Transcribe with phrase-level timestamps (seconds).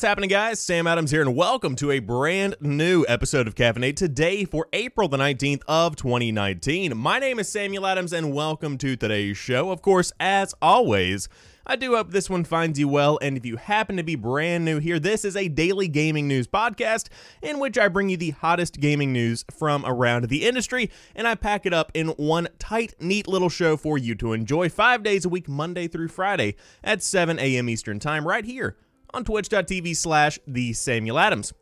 [0.00, 0.58] What's happening, guys?
[0.58, 5.08] Sam Adams here, and welcome to a brand new episode of Caffeinate today for April
[5.08, 6.96] the 19th of 2019.
[6.96, 9.70] My name is Samuel Adams, and welcome to today's show.
[9.70, 11.28] Of course, as always,
[11.66, 14.64] I do hope this one finds you well, and if you happen to be brand
[14.64, 17.10] new here, this is a daily gaming news podcast
[17.42, 21.34] in which I bring you the hottest gaming news from around the industry, and I
[21.34, 25.26] pack it up in one tight, neat little show for you to enjoy five days
[25.26, 27.68] a week, Monday through Friday at 7 a.m.
[27.68, 28.78] Eastern Time, right here
[29.12, 31.52] on twitch.tv slash the Samuel Adams.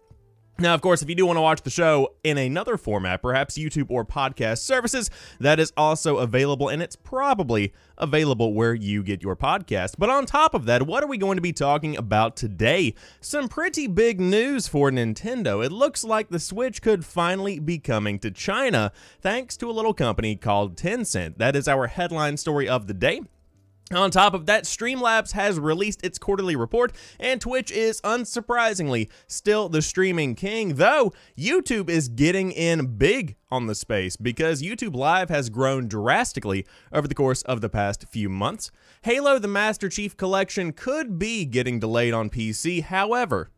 [0.61, 3.57] Now, of course, if you do want to watch the show in another format, perhaps
[3.57, 5.09] YouTube or podcast services,
[5.39, 9.95] that is also available, and it's probably available where you get your podcast.
[9.99, 12.97] But on top of that, what are we going to be talking about today?
[13.21, 15.65] Some pretty big news for Nintendo.
[15.65, 19.95] It looks like the Switch could finally be coming to China, thanks to a little
[19.95, 21.39] company called Tencent.
[21.39, 23.21] That is our headline story of the day.
[23.93, 29.71] On top of that, Streamlabs has released its quarterly report, and Twitch is unsurprisingly still
[29.71, 35.31] the streaming king, though YouTube is getting in big on the space because YouTube Live
[35.31, 38.71] has grown drastically over the course of the past few months.
[39.03, 43.51] Halo the Master Chief Collection could be getting delayed on PC, however,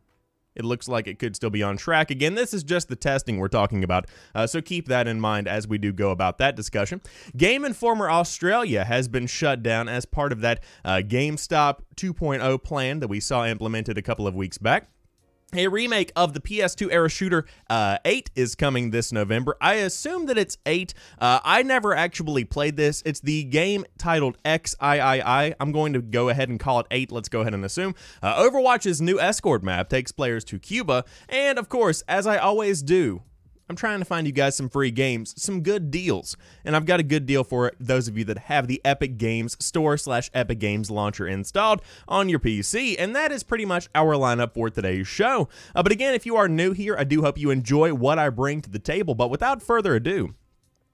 [0.55, 2.11] it looks like it could still be on track.
[2.11, 5.49] Again, this is just the testing we're talking about, uh, so keep that in mind
[5.49, 7.01] as we do go about that discussion.
[7.37, 13.01] Game Informer Australia has been shut down as part of that uh, GameStop 2.0 plan
[13.01, 14.89] that we saw implemented a couple of weeks back.
[15.55, 19.57] A remake of the PS2 era shooter uh, 8 is coming this November.
[19.61, 20.95] I assume that it's 8.
[21.19, 23.03] Uh, I never actually played this.
[23.05, 24.69] It's the game titled XIII.
[24.79, 27.11] I'm going to go ahead and call it 8.
[27.11, 27.97] Let's go ahead and assume.
[28.23, 31.05] Uh, Overwatch's new escort map takes players to Cuba.
[31.29, 33.23] And of course, as I always do,
[33.71, 36.99] I'm trying to find you guys some free games, some good deals, and I've got
[36.99, 40.59] a good deal for those of you that have the Epic Games Store slash Epic
[40.59, 45.07] Games Launcher installed on your PC, and that is pretty much our lineup for today's
[45.07, 45.49] show.
[45.73, 48.29] Uh, but again, if you are new here, I do hope you enjoy what I
[48.29, 50.35] bring to the table, but without further ado,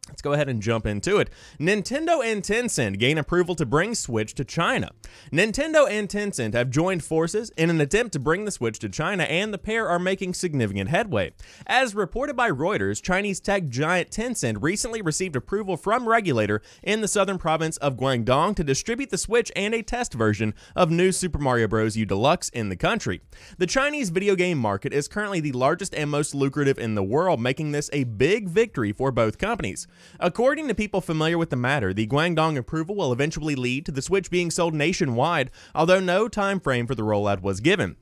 [0.08, 1.30] Let's go ahead and jump into it.
[1.58, 4.90] Nintendo and Tencent gain approval to bring Switch to China.
[5.32, 9.24] Nintendo and Tencent have joined forces in an attempt to bring the Switch to China,
[9.24, 11.32] and the pair are making significant headway.
[11.66, 17.08] As reported by Reuters, Chinese tech giant Tencent recently received approval from regulator in the
[17.08, 21.38] southern province of Guangdong to distribute the Switch and a test version of New Super
[21.38, 21.96] Mario Bros.
[21.96, 23.20] U Deluxe in the country.
[23.58, 27.40] The Chinese video game market is currently the largest and most lucrative in the world,
[27.40, 29.86] making this a big victory for both companies.
[30.20, 34.02] According to people familiar with the matter, the Guangdong approval will eventually lead to the
[34.02, 37.96] Switch being sold nationwide, although no time frame for the rollout was given.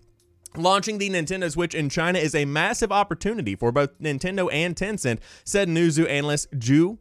[0.56, 5.18] Launching the Nintendo Switch in China is a massive opportunity for both Nintendo and Tencent,
[5.42, 6.98] said Newzoo analyst Zhu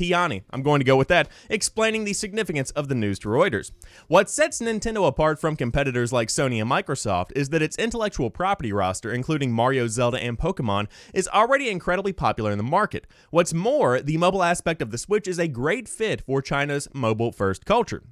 [0.00, 3.70] Tianyi, I'm going to go with that, explaining the significance of the news to Reuters.
[4.08, 8.72] What sets Nintendo apart from competitors like Sony and Microsoft is that its intellectual property
[8.72, 13.06] roster, including Mario, Zelda, and Pokemon, is already incredibly popular in the market.
[13.30, 17.30] What's more, the mobile aspect of the Switch is a great fit for China's mobile
[17.30, 18.02] first culture.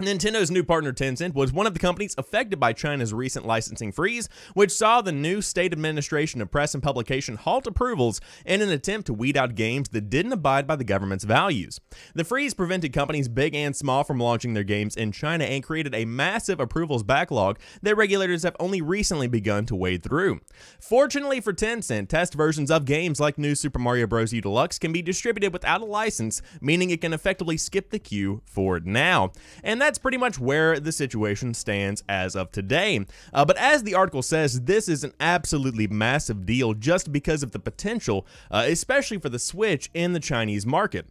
[0.00, 4.28] Nintendo's new partner Tencent was one of the companies affected by China's recent licensing freeze,
[4.54, 9.08] which saw the new State Administration of Press and Publication halt approvals in an attempt
[9.08, 11.80] to weed out games that didn't abide by the government's values.
[12.14, 15.96] The freeze prevented companies big and small from launching their games in China and created
[15.96, 20.38] a massive approvals backlog that regulators have only recently begun to wade through.
[20.78, 24.32] Fortunately for Tencent, test versions of games like New Super Mario Bros.
[24.32, 28.42] U Deluxe can be distributed without a license, meaning it can effectively skip the queue
[28.46, 29.32] for now.
[29.64, 33.06] And that that's pretty much where the situation stands as of today.
[33.32, 37.52] Uh, but as the article says, this is an absolutely massive deal just because of
[37.52, 41.06] the potential, uh, especially for the Switch in the Chinese market.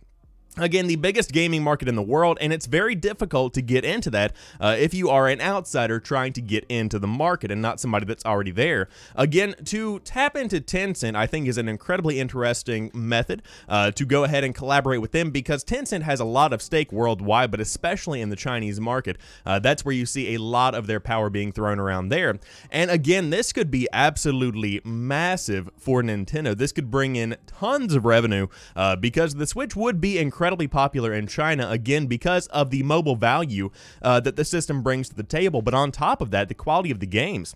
[0.57, 4.09] Again, the biggest gaming market in the world, and it's very difficult to get into
[4.09, 7.79] that uh, if you are an outsider trying to get into the market and not
[7.79, 8.90] somebody that's already there.
[9.16, 14.23] Again, to tap into Tencent, I think is an incredibly interesting method uh, to go
[14.23, 18.19] ahead and collaborate with them because Tencent has a lot of stake worldwide, but especially
[18.19, 19.18] in the Chinese market.
[19.45, 22.39] Uh, that's where you see a lot of their power being thrown around there.
[22.71, 26.57] And again, this could be absolutely massive for Nintendo.
[26.57, 30.68] This could bring in tons of revenue uh, because the Switch would be incredible incredibly
[30.70, 33.70] popular in China, again, because of the mobile value
[34.02, 35.62] uh, that the system brings to the table.
[35.62, 37.54] But on top of that, the quality of the games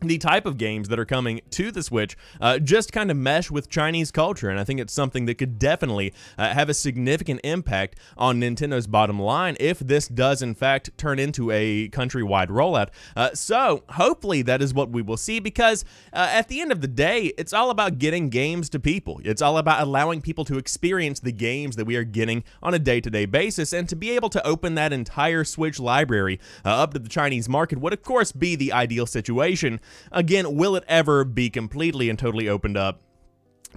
[0.00, 3.50] the type of games that are coming to the Switch uh, just kind of mesh
[3.50, 7.40] with Chinese culture, and I think it's something that could definitely uh, have a significant
[7.44, 12.88] impact on Nintendo's bottom line if this does, in fact, turn into a countrywide rollout.
[13.16, 16.80] Uh, so, hopefully, that is what we will see because uh, at the end of
[16.80, 19.20] the day, it's all about getting games to people.
[19.24, 22.78] It's all about allowing people to experience the games that we are getting on a
[22.78, 26.68] day to day basis, and to be able to open that entire Switch library uh,
[26.70, 29.80] up to the Chinese market would, of course, be the ideal situation.
[30.12, 33.00] Again, will it ever be completely and totally opened up?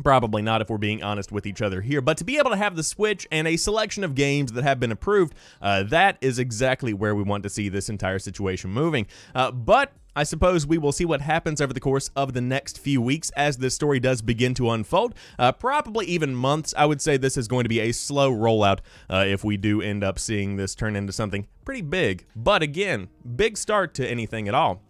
[0.04, 2.02] Probably not if we're being honest with each other here.
[2.02, 4.80] But to be able to have the Switch and a selection of games that have
[4.80, 9.06] been approved, uh, that is exactly where we want to see this entire situation moving.
[9.36, 12.80] Uh, but I suppose we will see what happens over the course of the next
[12.80, 15.16] few weeks as this story does begin to unfold.
[15.40, 16.74] Uh, probably even months.
[16.78, 19.82] I would say this is going to be a slow rollout uh, if we do
[19.82, 22.26] end up seeing this turn into something pretty big.
[22.36, 24.82] But again, big start to anything at all.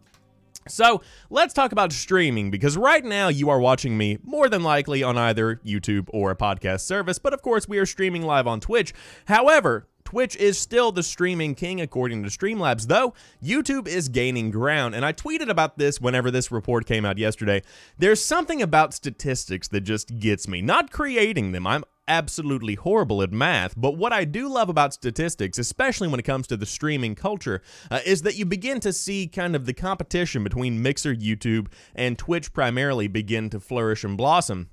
[0.67, 5.03] So let's talk about streaming because right now you are watching me more than likely
[5.03, 8.59] on either YouTube or a podcast service, but of course we are streaming live on
[8.59, 8.93] Twitch.
[9.25, 13.13] However, Twitch is still the streaming king according to Streamlabs, though
[13.43, 14.93] YouTube is gaining ground.
[14.93, 17.63] And I tweeted about this whenever this report came out yesterday.
[17.97, 20.61] There's something about statistics that just gets me.
[20.61, 25.57] Not creating them, I'm absolutely horrible at math, but what I do love about statistics,
[25.57, 29.27] especially when it comes to the streaming culture, uh, is that you begin to see
[29.27, 34.69] kind of the competition between Mixer, YouTube, and Twitch primarily begin to flourish and blossom.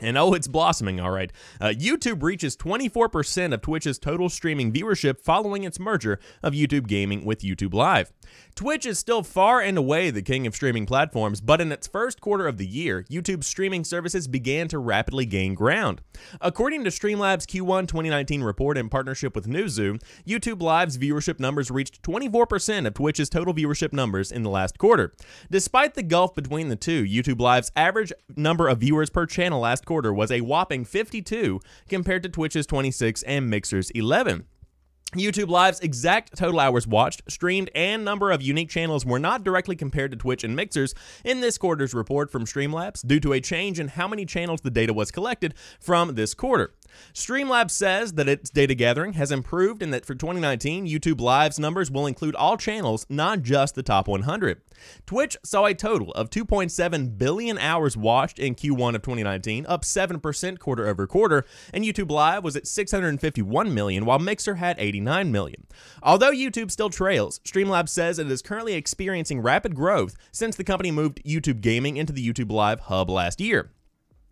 [0.00, 1.32] And oh, it's blossoming, all right.
[1.60, 7.24] Uh, YouTube reaches 24% of Twitch's total streaming viewership following its merger of YouTube Gaming
[7.24, 8.12] with YouTube Live.
[8.54, 12.20] Twitch is still far and away the king of streaming platforms, but in its first
[12.20, 16.00] quarter of the year, YouTube's streaming services began to rapidly gain ground.
[16.40, 22.02] According to Streamlabs Q1 2019 report in partnership with Newzoo, YouTube Live's viewership numbers reached
[22.02, 25.12] 24% of Twitch's total viewership numbers in the last quarter.
[25.50, 29.84] Despite the gulf between the two, YouTube Live's average number of viewers per channel last
[29.84, 34.46] quarter was a whopping 52 compared to Twitch's 26 and Mixer's 11.
[35.16, 39.74] YouTube Live's exact total hours watched, streamed, and number of unique channels were not directly
[39.74, 40.94] compared to Twitch and Mixers
[41.24, 44.70] in this quarter's report from Streamlabs due to a change in how many channels the
[44.70, 46.74] data was collected from this quarter.
[47.12, 51.90] Streamlabs says that its data gathering has improved and that for 2019, YouTube Live's numbers
[51.90, 54.60] will include all channels, not just the top 100.
[55.06, 60.58] Twitch saw a total of 2.7 billion hours watched in Q1 of 2019, up 7%
[60.58, 65.66] quarter over quarter, and YouTube Live was at 651 million, while Mixer had 89 million.
[66.02, 70.90] Although YouTube still trails, Streamlabs says it is currently experiencing rapid growth since the company
[70.90, 73.70] moved YouTube Gaming into the YouTube Live hub last year.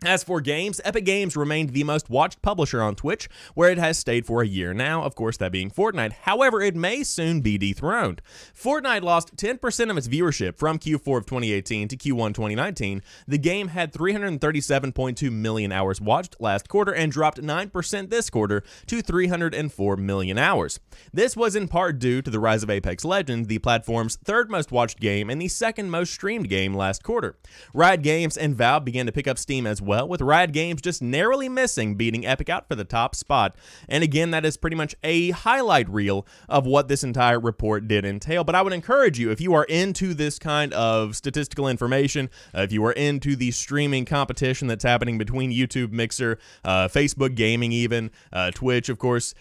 [0.05, 3.97] As for games, Epic Games remained the most watched publisher on Twitch, where it has
[3.97, 6.11] stayed for a year now, of course, that being Fortnite.
[6.11, 8.21] However, it may soon be dethroned.
[8.55, 13.01] Fortnite lost 10% of its viewership from Q4 of 2018 to Q1 2019.
[13.27, 19.01] The game had 337.2 million hours watched last quarter and dropped 9% this quarter to
[19.01, 20.79] 304 million hours.
[21.11, 24.71] This was in part due to the rise of Apex Legends, the platform's third most
[24.71, 27.35] watched game and the second most streamed game last quarter.
[27.73, 31.49] Riot Games and Valve began to pick up steam as with Riot Games just narrowly
[31.49, 33.55] missing beating Epic out for the top spot.
[33.87, 38.05] And again, that is pretty much a highlight reel of what this entire report did
[38.05, 38.43] entail.
[38.43, 42.61] But I would encourage you, if you are into this kind of statistical information, uh,
[42.61, 47.71] if you are into the streaming competition that's happening between YouTube, Mixer, uh, Facebook Gaming,
[47.71, 49.33] even uh, Twitch, of course,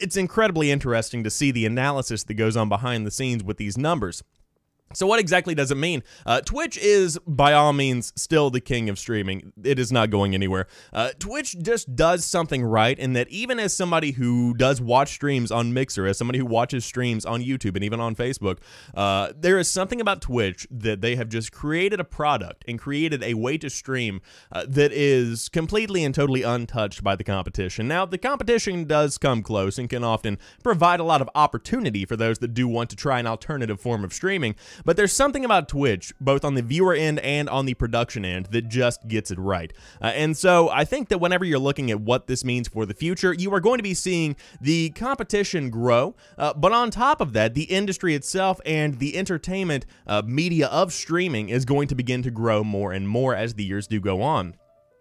[0.00, 3.78] it's incredibly interesting to see the analysis that goes on behind the scenes with these
[3.78, 4.22] numbers.
[4.92, 6.04] So, what exactly does it mean?
[6.24, 9.52] Uh, Twitch is, by all means, still the king of streaming.
[9.62, 10.68] It is not going anywhere.
[10.92, 15.50] Uh, Twitch just does something right in that, even as somebody who does watch streams
[15.50, 18.58] on Mixer, as somebody who watches streams on YouTube and even on Facebook,
[18.94, 23.22] uh, there is something about Twitch that they have just created a product and created
[23.24, 24.20] a way to stream
[24.52, 27.88] uh, that is completely and totally untouched by the competition.
[27.88, 32.14] Now, the competition does come close and can often provide a lot of opportunity for
[32.16, 34.54] those that do want to try an alternative form of streaming.
[34.84, 38.46] But there's something about Twitch, both on the viewer end and on the production end,
[38.46, 39.72] that just gets it right.
[40.00, 42.94] Uh, and so I think that whenever you're looking at what this means for the
[42.94, 46.14] future, you are going to be seeing the competition grow.
[46.38, 50.92] Uh, but on top of that, the industry itself and the entertainment uh, media of
[50.92, 54.22] streaming is going to begin to grow more and more as the years do go
[54.22, 54.54] on.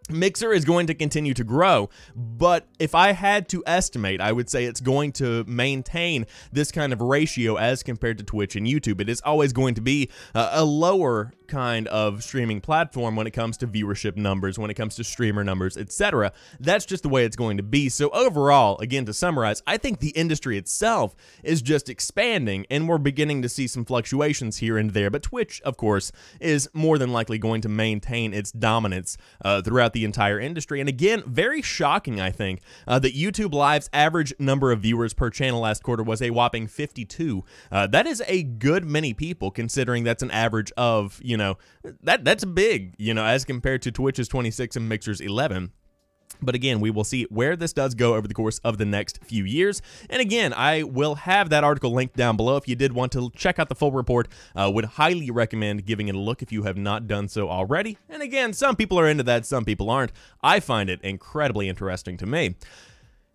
[0.10, 4.50] Mixer is going to continue to grow, but if I had to estimate, I would
[4.50, 9.00] say it's going to maintain this kind of ratio as compared to Twitch and YouTube.
[9.00, 13.58] It is always going to be a lower kind of streaming platform when it comes
[13.58, 16.34] to viewership numbers, when it comes to streamer numbers, etc.
[16.60, 17.90] That's just the way it's going to be.
[17.90, 22.98] So overall, again to summarize, I think the industry itself is just expanding and we're
[22.98, 27.12] beginning to see some fluctuations here and there, but Twitch, of course, is more than
[27.12, 30.80] likely going to maintain its dominance uh, throughout the entire industry.
[30.80, 35.30] And again, very shocking, I think, uh, that YouTube Live's average number of viewers per
[35.30, 37.44] channel last quarter was a whopping 52.
[37.72, 41.58] Uh, that is a good many people considering that's an average of, you know,
[42.02, 45.72] that that's big, you know, as compared to Twitch's 26 and Mixer's 11.
[46.44, 49.24] But again, we will see where this does go over the course of the next
[49.24, 49.82] few years.
[50.10, 53.32] And again, I will have that article linked down below if you did want to
[53.36, 54.28] check out the full report.
[54.56, 57.98] Uh, would highly recommend giving it a look if you have not done so already.
[58.10, 60.12] And again, some people are into that, some people aren't.
[60.42, 62.56] I find it incredibly interesting to me.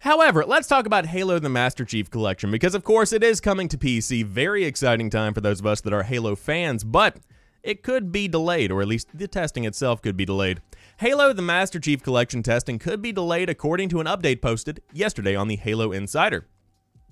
[0.02, 3.66] However, let's talk about Halo the Master Chief Collection because, of course, it is coming
[3.68, 4.24] to PC.
[4.24, 7.16] Very exciting time for those of us that are Halo fans, but
[7.64, 10.60] it could be delayed, or at least the testing itself could be delayed.
[11.00, 15.36] Halo the Master Chief Collection testing could be delayed according to an update posted yesterday
[15.36, 16.48] on the Halo Insider.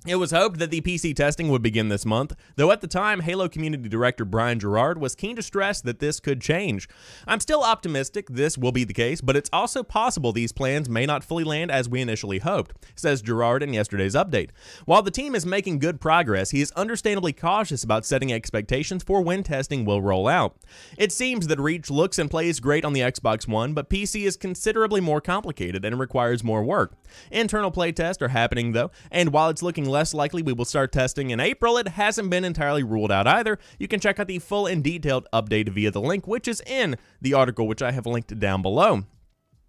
[0.07, 3.23] It was hoped that the PC testing would begin this month, though at the time,
[3.23, 6.89] Halo community director Brian Jarrard was keen to stress that this could change.
[7.27, 11.07] I'm still optimistic this will be the case, but it's also possible these plans may
[11.07, 14.51] not fully land as we initially hoped, says Jarrard in yesterday's update.
[14.85, 19.23] While the team is making good progress, he is understandably cautious about setting expectations for
[19.23, 20.57] when testing will roll out.
[20.97, 24.37] It seems that Reach looks and plays great on the Xbox One, but PC is
[24.37, 26.93] considerably more complicated and requires more work.
[27.33, 31.31] Internal playtests are happening though, and while it's looking less likely we will start testing
[31.31, 33.59] in April, it hasn't been entirely ruled out either.
[33.79, 36.97] You can check out the full and detailed update via the link, which is in
[37.23, 39.05] the article, which I have linked down below.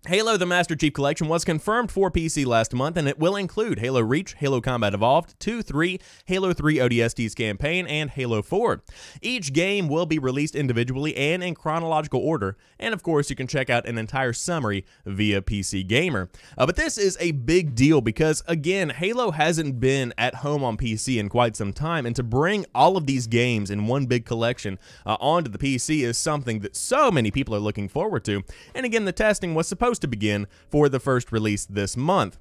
[0.06, 3.80] Halo the Master Chief Collection was confirmed for PC last month, and it will include
[3.80, 8.84] Halo Reach, Halo Combat Evolved, 2, 3, Halo 3 ODST's campaign, and Halo 4.
[9.22, 13.48] Each game will be released individually and in chronological order, and of course, you can
[13.48, 16.30] check out an entire summary via PC Gamer.
[16.58, 20.78] Uh, but this is a big deal because, again, Halo hasn't been at home on
[20.78, 24.26] PC in quite some time, and to bring all of these games in one big
[24.26, 28.44] collection uh, onto the PC is something that so many people are looking forward to.
[28.74, 32.38] And again, the testing was supposed supposed to begin for the first release this month.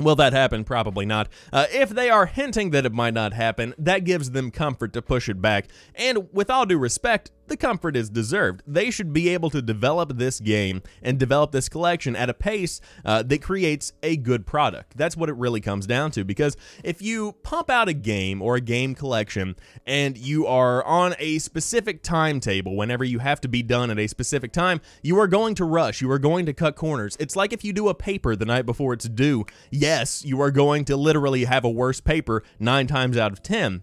[0.00, 0.64] Will that happen?
[0.64, 1.28] Probably not.
[1.52, 5.02] Uh, if they are hinting that it might not happen, that gives them comfort to
[5.02, 5.68] push it back.
[5.94, 8.62] And with all due respect, the comfort is deserved.
[8.66, 12.80] They should be able to develop this game and develop this collection at a pace
[13.04, 14.96] uh, that creates a good product.
[14.96, 16.24] That's what it really comes down to.
[16.24, 21.14] Because if you pump out a game or a game collection and you are on
[21.18, 25.28] a specific timetable, whenever you have to be done at a specific time, you are
[25.28, 26.00] going to rush.
[26.00, 27.16] You are going to cut corners.
[27.20, 29.44] It's like if you do a paper the night before it's due.
[29.70, 33.82] Yes, you are going to literally have a worse paper nine times out of ten.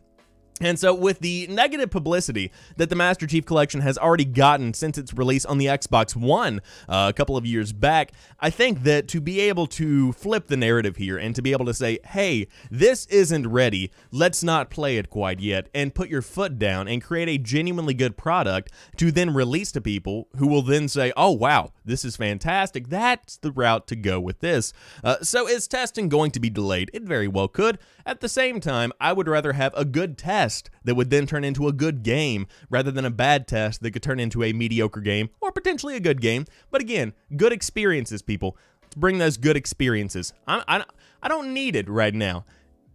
[0.61, 4.97] And so, with the negative publicity that the Master Chief Collection has already gotten since
[4.97, 9.09] its release on the Xbox One uh, a couple of years back, I think that
[9.09, 12.47] to be able to flip the narrative here and to be able to say, hey,
[12.71, 17.03] this isn't ready, let's not play it quite yet, and put your foot down and
[17.03, 21.31] create a genuinely good product to then release to people who will then say, oh,
[21.31, 24.71] wow, this is fantastic, that's the route to go with this.
[25.03, 26.89] Uh, so, is testing going to be delayed?
[26.93, 27.77] It very well could.
[28.05, 31.43] At the same time, I would rather have a good test that would then turn
[31.43, 35.01] into a good game rather than a bad test that could turn into a mediocre
[35.01, 36.45] game or potentially a good game.
[36.71, 38.55] But again, good experiences, people.
[38.83, 40.33] Let's bring those good experiences.
[40.47, 40.83] I, I,
[41.21, 42.45] I don't need it right now.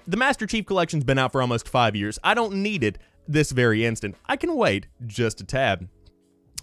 [0.06, 2.18] The Master Chief Collection's been out for almost five years.
[2.22, 4.16] I don't need it this very instant.
[4.26, 5.88] I can wait just a tad.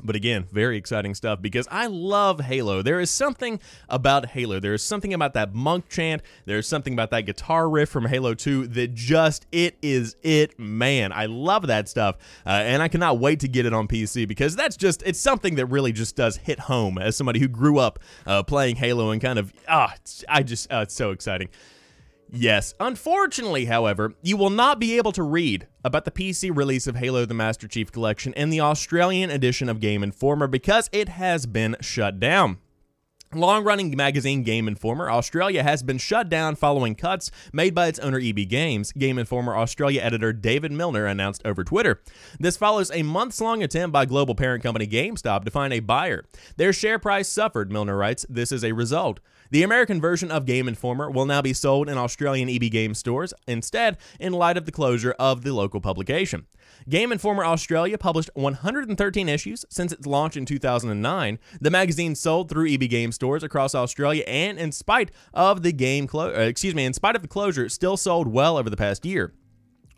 [0.04, 2.82] But again, very exciting stuff because I love Halo.
[2.82, 4.60] There is something about Halo.
[4.60, 6.22] There is something about that monk chant.
[6.46, 11.12] There's something about that guitar riff from Halo 2 that just, it is it, man.
[11.12, 12.18] I love that stuff.
[12.46, 15.56] Uh, and I cannot wait to get it on PC because that's just, it's something
[15.56, 19.22] that really just does hit home as somebody who grew up uh, playing Halo and
[19.22, 19.94] kind of, ah,
[20.30, 21.50] I just, uh, it's so exciting.
[22.32, 22.74] Yes.
[22.80, 27.26] Unfortunately, however, you will not be able to read about the PC release of Halo
[27.26, 31.78] the Master Chief Collection in the Australian edition of Game Informer because it has been
[31.82, 32.58] shut down.
[33.34, 38.00] Long running magazine Game Informer Australia has been shut down following cuts made by its
[38.00, 42.02] owner EB Games, Game Informer Australia editor David Milner announced over Twitter.
[42.40, 46.24] This follows a months long attempt by global parent company GameStop to find a buyer.
[46.56, 48.26] Their share price suffered, Milner writes.
[48.30, 49.20] This is a result.
[49.52, 53.34] The American version of Game Informer will now be sold in Australian EB Games stores
[53.46, 56.48] instead, in light of the closure of the local publication.
[56.90, 61.40] Game Informer Australia published 113 issues since its launch in 2009.
[61.60, 66.06] The magazine sold through EB Games stores across Australia, and in spite of the game,
[66.06, 68.78] clo- uh, excuse me, in spite of the closure, it still sold well over the
[68.78, 69.34] past year.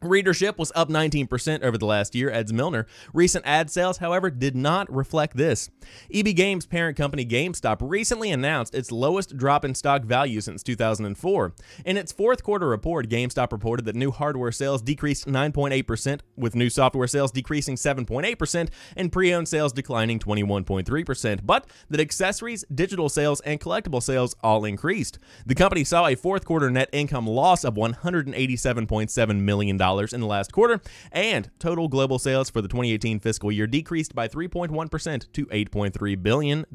[0.01, 2.87] Readership was up 19% over the last year, adds Milner.
[3.13, 5.69] Recent ad sales, however, did not reflect this.
[6.13, 11.53] EB Games' parent company GameStop recently announced its lowest drop in stock value since 2004.
[11.85, 16.69] In its fourth quarter report, GameStop reported that new hardware sales decreased 9.8%, with new
[16.69, 23.41] software sales decreasing 7.8% and pre owned sales declining 21.3%, but that accessories, digital sales,
[23.41, 25.19] and collectible sales all increased.
[25.45, 29.77] The company saw a fourth quarter net income loss of $187.7 million
[30.13, 30.81] in the last quarter,
[31.11, 36.65] and total global sales for the 2018 fiscal year decreased by 3.1% to $8.3 billion.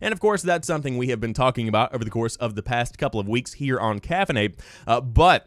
[0.00, 2.62] And of course, that's something we have been talking about over the course of the
[2.62, 4.58] past couple of weeks here on Caffeinate.
[4.86, 5.46] Uh, but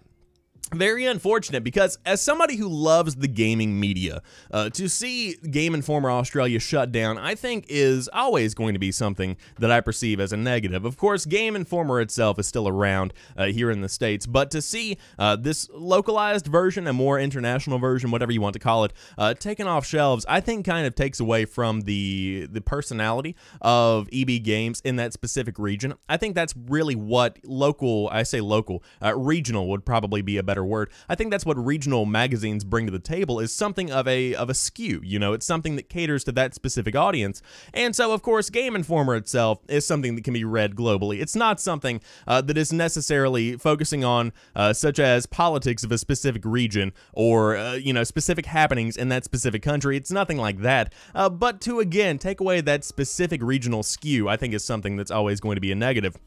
[0.74, 6.10] very unfortunate because as somebody who loves the gaming media uh, to see game informer
[6.10, 10.32] australia shut down i think is always going to be something that i perceive as
[10.32, 10.86] a negative.
[10.86, 14.62] Of course game informer itself is still around uh, here in the states but to
[14.62, 18.94] see uh, this localized version a more international version whatever you want to call it
[19.18, 24.08] uh, taken off shelves i think kind of takes away from the the personality of
[24.13, 25.94] eb games in that specific region.
[26.08, 30.44] I think that's really what local i say local uh, regional would probably be a
[30.51, 30.91] better word.
[31.08, 34.50] I think that's what regional magazines bring to the table is something of a of
[34.50, 35.00] a skew.
[35.01, 37.41] You know, it's something that caters to that specific audience.
[37.74, 41.22] And so, of course, Game Informer itself is something that can be read globally.
[41.22, 45.98] It's not something uh, that is necessarily focusing on uh, such as politics of a
[45.98, 49.96] specific region or uh, you know specific happenings in that specific country.
[49.96, 50.93] It's nothing like that.
[51.15, 55.12] Uh, but to again take away that specific regional skew, I think is something that's
[55.12, 56.17] always going to be a negative.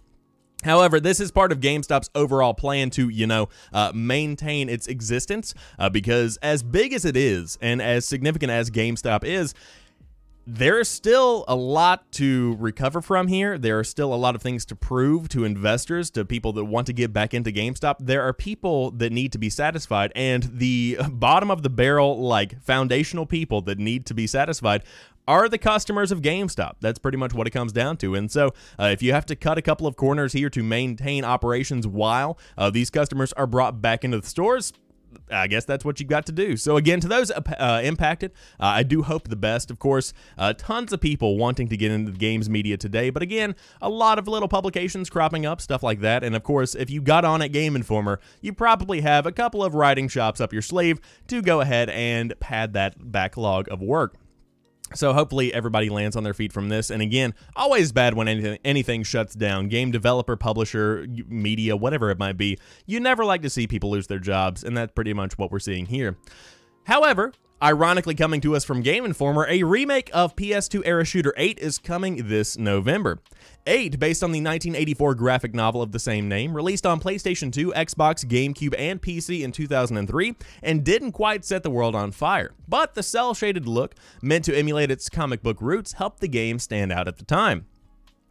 [0.62, 5.54] However, this is part of GameStop's overall plan to, you know, uh, maintain its existence
[5.78, 9.54] uh, because as big as it is and as significant as GameStop is,
[10.46, 13.56] there is still a lot to recover from here.
[13.56, 16.86] There are still a lot of things to prove to investors, to people that want
[16.88, 17.96] to get back into GameStop.
[18.00, 22.60] There are people that need to be satisfied, and the bottom of the barrel, like
[22.62, 24.84] foundational people that need to be satisfied,
[25.26, 26.74] are the customers of GameStop.
[26.80, 28.14] That's pretty much what it comes down to.
[28.14, 31.24] And so, uh, if you have to cut a couple of corners here to maintain
[31.24, 34.72] operations while uh, these customers are brought back into the stores,
[35.30, 36.56] I guess that's what you've got to do.
[36.56, 39.70] So again, to those uh, impacted, uh, I do hope the best.
[39.70, 43.22] Of course, uh, tons of people wanting to get into the games media today, but
[43.22, 46.24] again, a lot of little publications cropping up, stuff like that.
[46.24, 49.64] And of course, if you got on at Game Informer, you probably have a couple
[49.64, 54.16] of writing shops up your sleeve to go ahead and pad that backlog of work.
[54.92, 56.90] So hopefully everybody lands on their feet from this.
[56.90, 59.68] And again, always bad when anything, anything shuts down.
[59.68, 62.58] Game developer, publisher, media, whatever it might be.
[62.86, 65.58] You never like to see people lose their jobs, and that's pretty much what we're
[65.58, 66.16] seeing here.
[66.84, 67.32] However,
[67.62, 71.78] Ironically, coming to us from Game Informer, a remake of PS2 era shooter 8 is
[71.78, 73.20] coming this November.
[73.66, 77.72] 8, based on the 1984 graphic novel of the same name, released on PlayStation 2,
[77.72, 82.52] Xbox, GameCube, and PC in 2003, and didn't quite set the world on fire.
[82.68, 86.58] But the cel shaded look, meant to emulate its comic book roots, helped the game
[86.58, 87.66] stand out at the time.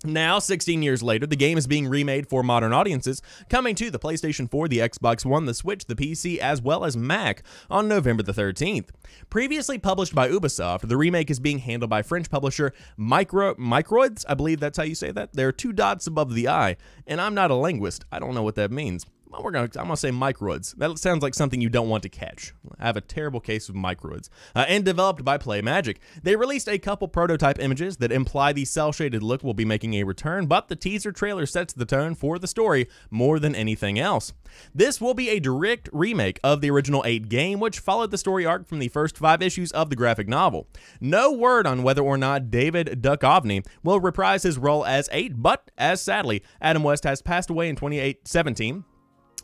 [0.05, 3.99] Now, 16 years later, the game is being remade for modern audiences, coming to the
[3.99, 8.21] PlayStation 4, the Xbox One, the Switch, the PC, as well as Mac on November
[8.21, 8.89] the 13th.
[9.29, 14.25] Previously published by Ubisoft, the remake is being handled by French publisher Micro Microids.
[14.27, 15.31] I believe that's how you say that.
[15.31, 16.75] There are two dots above the I,
[17.07, 18.03] and I'm not a linguist.
[18.11, 19.05] I don't know what that means
[19.41, 20.75] we're gonna I'm gonna say microids.
[20.75, 22.53] That sounds like something you don't want to catch.
[22.79, 24.29] I have a terrible case of microids.
[24.55, 28.91] Uh, and developed by PlayMagic, they released a couple prototype images that imply the cel
[28.91, 32.37] shaded look will be making a return, but the teaser trailer sets the tone for
[32.37, 34.33] the story more than anything else.
[34.73, 38.45] This will be a direct remake of the original 8 game, which followed the story
[38.45, 40.67] arc from the first five issues of the graphic novel.
[41.01, 45.71] No word on whether or not David Duchovny will reprise his role as 8, but
[45.77, 48.83] as sadly, Adam West has passed away in 2017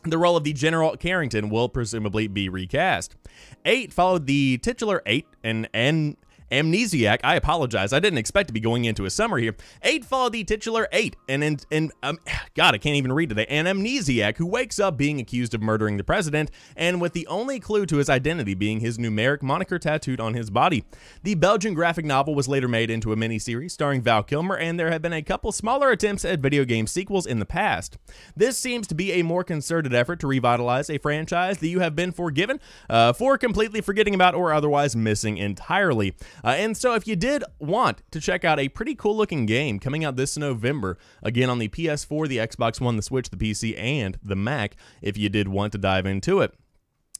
[0.04, 3.16] the role of the General Carrington will presumably be recast.
[3.64, 6.16] 8 followed the titular 8 and and
[6.50, 7.92] Amnesiac, I apologize.
[7.92, 9.56] I didn't expect to be going into a summary here.
[9.82, 12.18] Eight followed the titular eight, and and, and um,
[12.54, 13.46] God, I can't even read today.
[13.46, 17.60] An amnesiac who wakes up being accused of murdering the president, and with the only
[17.60, 20.84] clue to his identity being his numeric moniker tattooed on his body.
[21.22, 24.90] The Belgian graphic novel was later made into a miniseries starring Val Kilmer, and there
[24.90, 27.96] have been a couple smaller attempts at video game sequels in the past.
[28.36, 31.94] This seems to be a more concerted effort to revitalize a franchise that you have
[31.94, 36.14] been forgiven uh, for completely forgetting about or otherwise missing entirely.
[36.44, 39.78] Uh, and so, if you did want to check out a pretty cool looking game
[39.78, 43.78] coming out this November, again on the PS4, the Xbox One, the Switch, the PC,
[43.78, 46.54] and the Mac, if you did want to dive into it.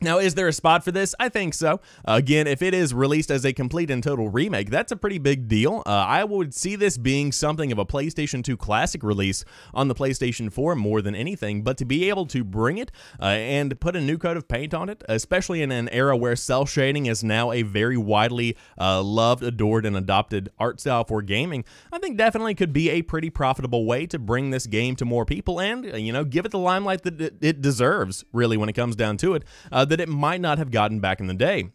[0.02, 1.14] Now, is there a spot for this?
[1.20, 1.74] I think so.
[2.08, 5.18] Uh, again, if it is released as a complete and total remake, that's a pretty
[5.18, 5.82] big deal.
[5.84, 9.94] Uh, I would see this being something of a PlayStation 2 classic release on the
[9.94, 13.94] PlayStation 4 more than anything, but to be able to bring it uh, and put
[13.94, 17.22] a new coat of paint on it, especially in an era where cel shading is
[17.22, 22.16] now a very widely uh, loved, adored, and adopted art style for gaming, I think
[22.16, 25.92] definitely could be a pretty profitable way to bring this game to more people and,
[25.92, 29.18] uh, you know, give it the limelight that it deserves, really, when it comes down
[29.18, 29.44] to it.
[29.90, 31.70] That it might not have gotten back in the day.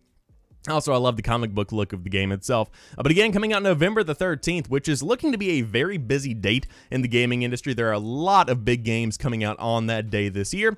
[0.69, 2.69] Also, I love the comic book look of the game itself.
[2.97, 5.97] Uh, but again, coming out November the 13th, which is looking to be a very
[5.97, 7.73] busy date in the gaming industry.
[7.73, 10.77] There are a lot of big games coming out on that day this year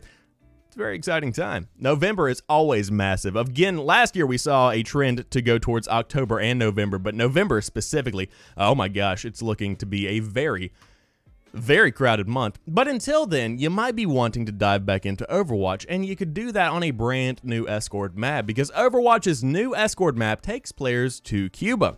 [0.66, 1.68] It's a very exciting time.
[1.78, 3.36] November is always massive.
[3.36, 7.62] Again, last year we saw a trend to go towards October and November, but November
[7.62, 10.74] specifically, oh my gosh, it's looking to be a very
[11.54, 12.60] very crowded month.
[12.68, 16.34] But until then, you might be wanting to dive back into Overwatch, and you could
[16.34, 21.20] do that on a brand new escort map because Overwatch's new escort map takes players
[21.22, 21.98] to Cuba.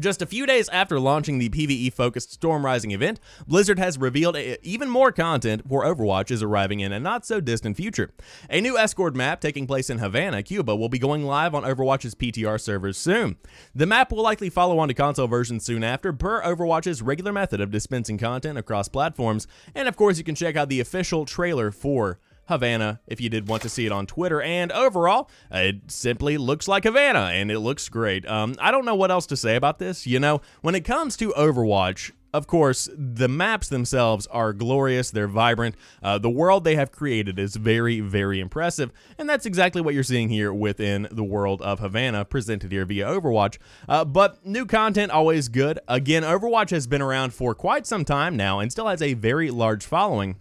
[0.00, 4.38] Just a few days after launching the PvE focused Storm Rising event, Blizzard has revealed
[4.38, 8.10] even more content for Overwatch is arriving in a not so distant future.
[8.48, 12.14] A new escort map taking place in Havana, Cuba, will be going live on Overwatch's
[12.14, 13.36] PTR servers soon.
[13.74, 17.60] The map will likely follow on to console versions soon after, per Overwatch's regular method
[17.60, 21.70] of dispensing content across platforms, and of course, you can check out the official trailer
[21.70, 24.42] for Havana if you did want to see it on Twitter.
[24.42, 28.26] And overall, it simply looks like Havana and it looks great.
[28.26, 30.06] Um, I don't know what else to say about this.
[30.06, 35.10] You know, when it comes to Overwatch, of course, the maps themselves are glorious.
[35.10, 35.74] They're vibrant.
[36.02, 38.90] Uh, the world they have created is very, very impressive.
[39.18, 43.06] And that's exactly what you're seeing here within the world of Havana, presented here via
[43.06, 43.58] Overwatch.
[43.86, 45.78] Uh, but new content, always good.
[45.86, 49.50] Again, Overwatch has been around for quite some time now and still has a very
[49.50, 50.36] large following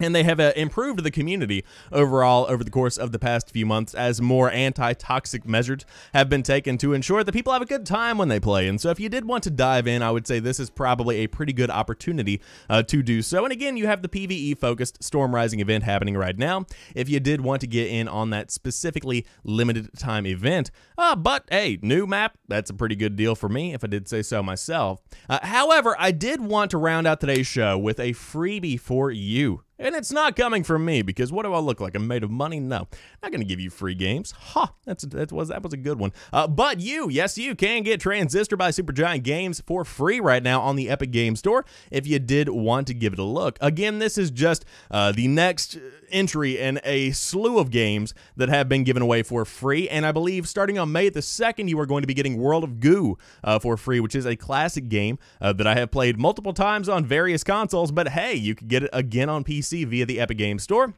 [0.00, 3.66] and they have uh, improved the community overall over the course of the past few
[3.66, 7.84] months as more anti-toxic measures have been taken to ensure that people have a good
[7.84, 8.68] time when they play.
[8.68, 11.18] And so if you did want to dive in, I would say this is probably
[11.18, 13.44] a pretty good opportunity uh, to do so.
[13.44, 16.64] And again, you have the PvE focused Storm Rising event happening right now.
[16.94, 21.44] If you did want to get in on that specifically limited time event, uh, but
[21.50, 24.42] hey, new map, that's a pretty good deal for me if I did say so
[24.42, 25.02] myself.
[25.28, 29.62] Uh, however, I did want to round out today's show with a freebie for you.
[29.82, 31.96] And it's not coming from me because what do I look like?
[31.96, 32.60] I'm made of money?
[32.60, 32.86] No,
[33.22, 34.30] not going to give you free games.
[34.30, 34.60] Ha!
[34.62, 36.12] Huh, that's that was that was a good one.
[36.32, 40.60] Uh, but you, yes, you can get Transistor by Supergiant Games for free right now
[40.60, 43.58] on the Epic Game Store if you did want to give it a look.
[43.60, 45.78] Again, this is just uh, the next
[46.10, 49.88] entry in a slew of games that have been given away for free.
[49.88, 52.62] And I believe starting on May the 2nd, you are going to be getting World
[52.62, 56.18] of Goo uh, for free, which is a classic game uh, that I have played
[56.18, 57.90] multiple times on various consoles.
[57.90, 60.94] But hey, you can get it again on PC via the Epic Games Store.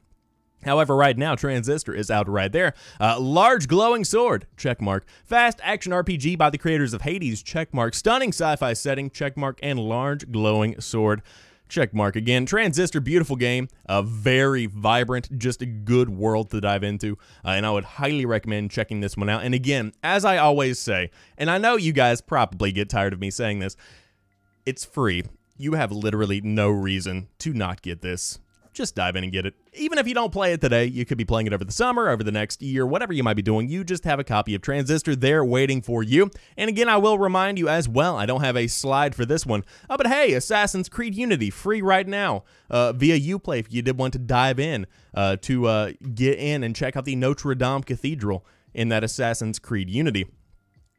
[0.65, 2.75] However, right now, Transistor is out right there.
[2.99, 5.03] Uh, large glowing sword, checkmark.
[5.25, 7.95] Fast action RPG by the creators of Hades, checkmark.
[7.95, 9.59] Stunning sci-fi setting, checkmark.
[9.63, 11.23] And large glowing sword,
[11.69, 12.47] check mark again.
[12.47, 17.67] Transistor, beautiful game, a very vibrant, just a good world to dive into, uh, and
[17.67, 19.45] I would highly recommend checking this one out.
[19.45, 23.21] And again, as I always say, and I know you guys probably get tired of
[23.21, 23.77] me saying this,
[24.65, 25.25] it's free.
[25.57, 28.39] You have literally no reason to not get this
[28.75, 29.55] just dive in and get it.
[29.73, 32.09] Even if you don't play it today, you could be playing it over the summer,
[32.09, 33.69] over the next year, whatever you might be doing.
[33.69, 36.31] You just have a copy of Transistor there waiting for you.
[36.57, 39.47] And again, I will remind you as well, I don't have a slide for this
[39.47, 43.83] one, uh, but hey, Assassin's Creed Unity, free right now uh, via Uplay if you
[43.83, 47.55] did want to dive in uh, to uh, get in and check out the Notre
[47.55, 50.27] Dame Cathedral in that Assassin's Creed Unity.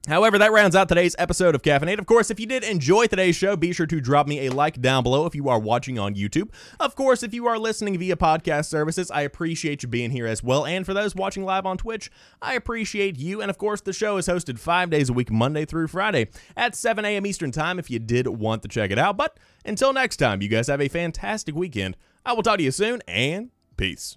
[0.07, 1.97] However, that rounds out today's episode of Caffeinate.
[1.97, 4.79] Of course, if you did enjoy today's show, be sure to drop me a like
[4.79, 6.49] down below if you are watching on YouTube.
[6.79, 10.43] Of course, if you are listening via podcast services, I appreciate you being here as
[10.43, 10.65] well.
[10.65, 13.41] And for those watching live on Twitch, I appreciate you.
[13.41, 16.75] And of course, the show is hosted five days a week, Monday through Friday at
[16.75, 17.25] 7 a.m.
[17.25, 19.17] Eastern Time if you did want to check it out.
[19.17, 21.97] But until next time, you guys have a fantastic weekend.
[22.23, 24.13] I will talk to you soon, and peace.